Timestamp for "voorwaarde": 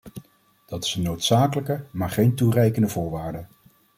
2.87-3.45